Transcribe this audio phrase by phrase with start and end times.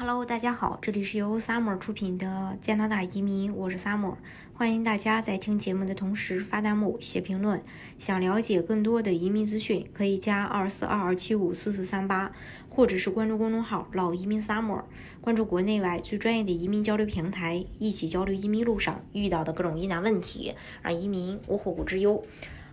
[0.00, 4.14] Hello，大家好，这里是由 Summer 出品的加拿大移民，我是 Summer，
[4.54, 7.62] 欢迎大家在听节目的同时发弹幕、写评论。
[7.98, 12.32] 想了解更多的移民资讯，可以加二四二二七五四四三八，
[12.70, 14.84] 或者是关注公众号“老移民 Summer”，
[15.20, 22.24] 关注国内外最专业的移民交流平台，一起交流移民路上遇到的各种疑难问题，让移民无后顾之忧。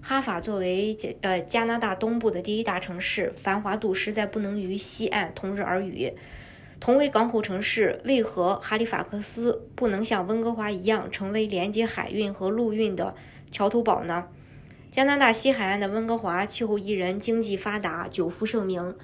[0.00, 6.12] 哈法作为加呃加拿大东部的第一大城市，繁华度实在不能与西岸同日而语。
[6.78, 13.14] 同为港口城市，为何哈利法克斯不能像温哥华一样成为连接海运和陆运的
[13.50, 14.26] 桥头堡呢？
[14.90, 18.94] 加拿大西海岸的温哥华气候宜人，经济发达，久负盛名。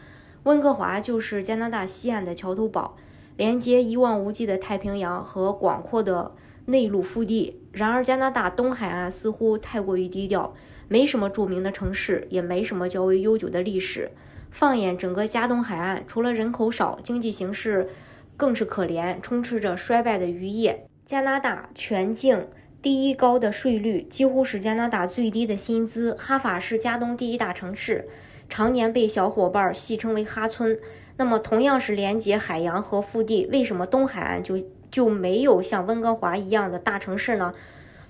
[0.45, 2.97] 温哥华就是加拿大西岸的桥头堡，
[3.37, 6.33] 连接一望无际的太平洋和广阔的
[6.67, 7.61] 内陆腹地。
[7.73, 10.55] 然而，加拿大东海岸似乎太过于低调，
[10.89, 14.11] 没什么著名的城市，也没什么较为悠久的历史。
[14.53, 17.89] 放眼整个加东海岸，除了人口少，经济形势
[18.37, 20.87] 更是可怜，充斥着衰败的渔业。
[21.05, 22.47] 加拿大全境
[22.81, 26.15] 第一高的税率，几乎是加拿大最低的薪资。
[26.15, 28.07] 哈法是加东第一大城市，
[28.49, 30.79] 常年被小伙伴戏称为“哈村”。
[31.17, 37.53] 那么，同样是连接海洋和腹地，为什么东海岸就就没有像温哥华一样的大城市呢？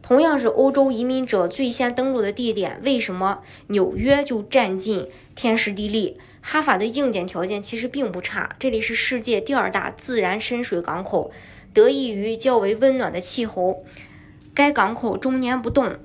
[0.03, 6.19] 同样是欧洲移民者最先登陆的地点，为什么纽约就占尽天时地利？
[6.41, 11.31] 哈法的硬件条件其实并不差，这里是世界第二大自然深水港口，
[11.73, 13.85] 得益于较为温暖的气候，
[14.53, 15.97] 该港口终年不冻，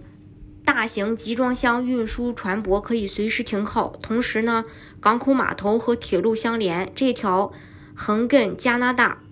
[0.63, 3.95] 大型集装箱运输船舶可以随时停靠。
[3.99, 4.65] 同时呢，
[5.01, 7.51] 港口码头和铁路相连，这条
[7.95, 9.23] 横亘加拿大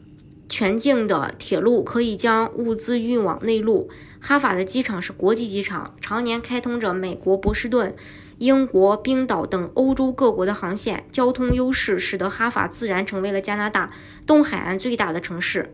[0.48, 3.90] 全境的铁路可以将物资运往内陆。
[4.20, 7.96] 哈法的机场是国际机场，常年开通着美国波士顿。
[8.38, 13.92] 英国、冰岛等欧洲各国的航线，交通优势使得哈法自然成为了加拿大
[14.28, 15.74] 东海岸最大的城市。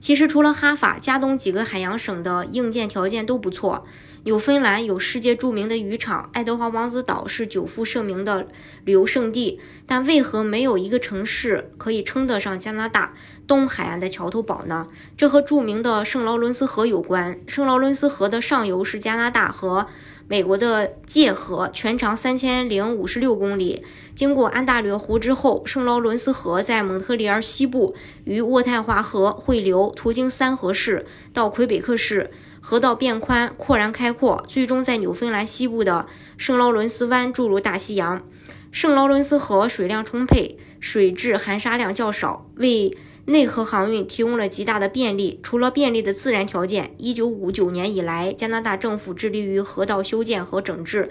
[0.00, 3.86] 其实，除了哈法，加东几个海洋省的硬件条件都不错。
[4.24, 8.48] 纽芬兰有世界著名的渔场，爱德华王子岛是久负盛名的
[8.84, 9.60] 旅游胜地。
[9.86, 13.14] 但为何没有一个城市可以称得上加拿大
[13.46, 14.88] 东海岸的桥头堡呢？
[15.18, 17.38] 这和著名的圣劳伦斯河有关。
[17.46, 19.86] 圣劳伦斯河的上游是加拿大和。
[20.30, 23.82] 美国的界河全长三千零五十六公里，
[24.14, 32.30] 经过安大略湖之后，圣劳伦斯河在蒙特利尔西部与渥太华河汇流，途经三河市到魁北克市，
[32.60, 38.24] 河道变宽，阔然开阔，最终在纽芬兰西部的圣劳伦斯湾注入大西洋。
[38.70, 45.38] 圣劳伦斯河水量充沛，水质含沙量较少，为内河航运提供了极大的便利。
[45.42, 51.10] 除了便利的自然条件，一九五九年以来，加拿大政府致力于河道修建和整治，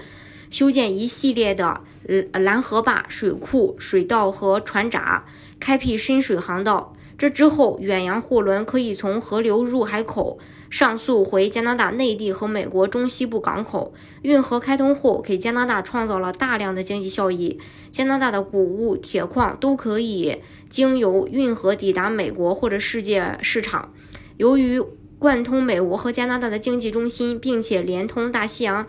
[0.50, 1.82] 修建一系列的
[2.34, 5.26] 拦河坝、水库、水道和船闸，
[5.60, 6.96] 开辟深水航道。
[7.18, 10.40] 这之后，远洋货轮可以从河流入海口。
[10.70, 17.60] 上诉回加拿大内地和美国中西部港口，运河开通后，给加拿大创造了大量的经济效益。
[17.92, 20.38] 加拿大的谷物、铁矿都可以
[20.70, 23.92] 经由运河抵达美国或者世界市场。
[24.38, 24.80] 由于
[25.18, 28.86] 贯通美国和加拿大的经济中心，并且连通大西洋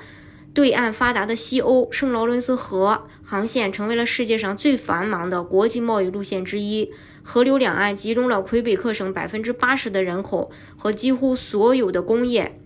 [0.53, 6.91] 对岸发达的西欧，圣劳伦斯河航线成为了世界上最繁忙的国际贸易路线之一。
[7.23, 12.59] 河流两岸集中了魁北克省百分之八十的人口和几乎所有的工业，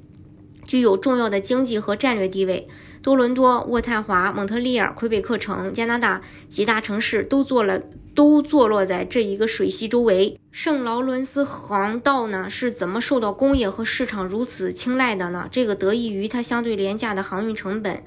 [0.64, 2.68] 具有重要的经济和战略地位。
[3.02, 7.82] 多伦多、渥太华、蒙特利尔、魁北克城，加拿大几大城市都做了，
[8.14, 10.38] 都坐落在这一个水系周围。
[10.50, 15.48] 圣劳伦斯航道呢，是怎么受到工业和市场如此青睐的呢？
[15.50, 18.02] 这个得益于它相对廉价的航运成本。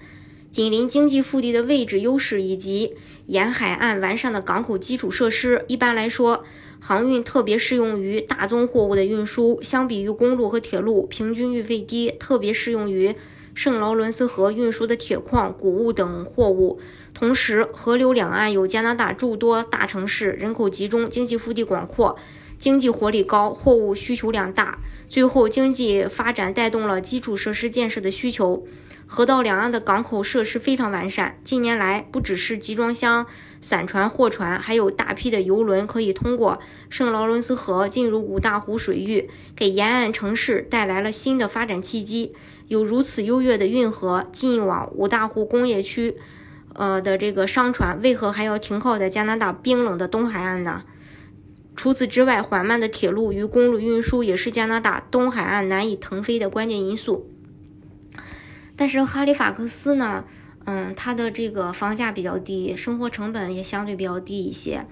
[0.49, 2.95] 紧邻经济腹地的位置优势，以及
[3.25, 5.65] 沿海岸完善的港口基础设施。
[5.67, 6.45] 一般来说，
[6.79, 9.61] 航运特别适用于大宗货物的运输。
[9.61, 13.13] 相比于公路和铁路，平均运费低，特别适用于
[13.57, 16.79] 圣劳伦斯河运输的铁矿、谷物等货物。
[17.11, 22.15] 同时，河流两岸有加拿大诸多大城市，人口集中，经济腹地广阔，
[22.59, 24.77] 经济活力高，货物需求量大。
[25.09, 28.63] 最后，经济发展带动了基础设施建设的需求。
[29.09, 31.39] 河道两岸的港口设施非常完善。
[31.43, 33.25] 近年来，不只是集装箱、
[33.59, 36.59] 散船、货船，还有大批的游轮可以通过
[36.89, 42.35] 圣劳伦斯河进入五大湖水域，给沿岸城市带来了新的发展契机。
[42.67, 46.17] 有如此优越的运河，进往五大湖工业区，
[46.73, 50.83] 呃的这个商船，为何还要停靠在加拿大冰冷的东海岸呢？
[51.75, 57.29] 除此之外，缓慢的铁路与公路运输也是加拿大东海岸难以腾飞的关键因素。
[58.75, 60.25] 但是哈利法克斯呢，
[60.69, 64.85] 嗯，它的这个房价比较低，生活成本也相对比较低一些，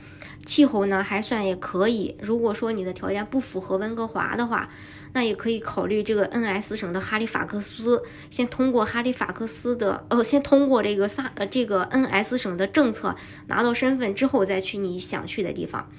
[0.46, 2.16] 气候呢还算也可以。
[2.22, 4.70] 如果说你的条件不符合温哥华的话，
[5.12, 13.14] 那也可以考虑这个 N.S 省的哈利法克斯，先通过哈利法克斯的，呃，先通过这个萨，呃，这个 N.S 省的政策
[13.48, 15.92] 拿到身份之后，再去你想去的地方。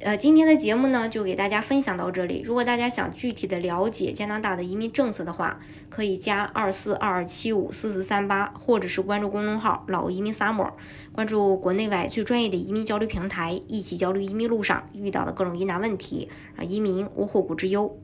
[0.00, 2.40] 呃，今天的节目呢，就给大家分享到这里。
[2.44, 5.58] 如果大家想具体的了解加拿大的移民政策的话，
[5.90, 10.70] 可以加二四二二七五四四三八，或者是关注公众号“老移民 summer”，
[11.12, 17.98] 关注国内外最专业的移民交流平台，一起交流移民路上遇到的各种疑难问题，啊移民无后顾之忧。